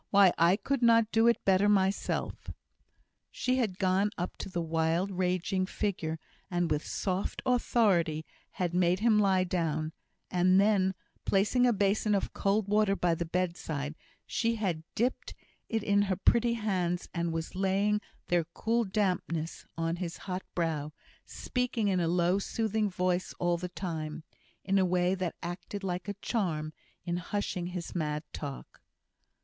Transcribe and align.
Why, 0.09 0.33
I 0.35 0.55
could 0.55 0.81
not 0.81 1.11
do 1.11 1.27
it 1.27 1.45
better 1.45 1.69
myself!" 1.69 2.49
She 3.29 3.57
had 3.57 3.77
gone 3.77 4.09
up 4.17 4.35
to 4.37 4.49
the 4.49 4.59
wild, 4.59 5.11
raging 5.11 5.67
figure, 5.67 6.17
and 6.49 6.71
with 6.71 6.83
soft 6.83 7.43
authority 7.45 8.25
had 8.53 8.73
made 8.73 9.01
him 9.01 9.19
lie 9.19 9.43
down: 9.43 9.93
and 10.31 10.59
then, 10.59 10.95
placing 11.23 11.67
a 11.67 11.71
basin 11.71 12.15
of 12.15 12.33
cold 12.33 12.67
water 12.67 12.95
by 12.95 13.13
the 13.13 13.27
bedside, 13.27 13.93
she 14.25 14.55
had 14.55 14.81
dipped 14.95 15.35
in 15.69 15.83
it 16.01 16.05
her 16.05 16.15
pretty 16.15 16.53
hands, 16.53 17.07
and 17.13 17.31
was 17.31 17.53
laying 17.53 18.01
their 18.27 18.45
cool 18.55 18.85
dampness 18.85 19.67
on 19.77 19.97
his 19.97 20.17
hot 20.25 20.41
brow, 20.55 20.91
speaking 21.27 21.89
in 21.89 21.99
a 21.99 22.07
low 22.07 22.39
soothing 22.39 22.89
voice 22.89 23.35
all 23.37 23.57
the 23.57 23.69
time, 23.69 24.23
in 24.63 24.79
a 24.79 24.83
way 24.83 25.13
that 25.13 25.35
acted 25.43 25.83
like 25.83 26.07
a 26.07 26.15
charm 26.23 26.73
in 27.05 27.17
hushing 27.17 27.67
his 27.67 27.93
mad 27.93 28.23
talk. 28.33 28.81